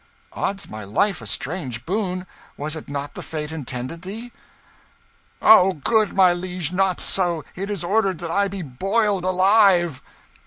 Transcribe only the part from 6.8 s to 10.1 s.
so! It is ordered that I be boiled alive!"